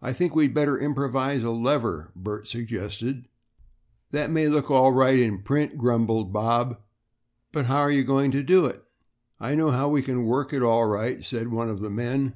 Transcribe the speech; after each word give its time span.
"I 0.00 0.12
think 0.12 0.36
we'd 0.36 0.54
better 0.54 0.78
improvise 0.78 1.42
a 1.42 1.50
lever," 1.50 2.12
Bert 2.14 2.46
suggested. 2.46 3.26
"That 4.12 4.30
may 4.30 4.46
look 4.46 4.70
all 4.70 4.92
right 4.92 5.18
in 5.18 5.42
print," 5.42 5.76
grumbled 5.76 6.32
Bob, 6.32 6.80
"but 7.50 7.66
how 7.66 7.80
are 7.80 7.90
you 7.90 8.04
going 8.04 8.30
to 8.30 8.44
do 8.44 8.66
it?" 8.66 8.84
"I 9.40 9.56
know 9.56 9.72
how 9.72 9.88
we 9.88 10.00
can 10.02 10.26
work 10.26 10.52
it 10.52 10.62
all 10.62 10.84
right," 10.86 11.24
said 11.24 11.48
one 11.50 11.68
of 11.68 11.80
the 11.80 11.90
men. 11.90 12.34